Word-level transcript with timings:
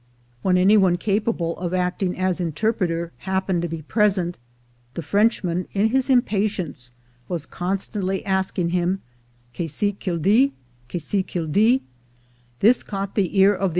^^^len 0.45 0.57
any 0.57 0.77
one 0.77 0.97
capable 0.97 1.55
of 1.59 1.75
acting 1.75 2.17
as 2.17 2.41
interpreter 2.41 3.11
happened 3.17 3.61
to 3.61 3.67
be 3.67 3.83
present, 3.83 4.39
the 4.95 5.01
Frenchm.an, 5.03 5.67
in 5.73 5.89
his 5.89 6.09
Im 6.09 6.23
patience, 6.23 6.89
was 7.27 7.45
constantly 7.45 8.25
asking 8.25 8.69
him 8.69 9.03
"Quest 9.55 9.75
ce 9.75 9.93
quil 10.03 10.17
d'ltf 10.17 10.53
"Quest 10.89 11.07
ce 11.11 11.21
quil 11.31 11.45
ditf" 11.47 11.81
This 12.61 12.81
caught 12.81 13.13
the 13.13 13.37
ear 13.37 13.53
of 13.53 13.69
the 13.69 13.69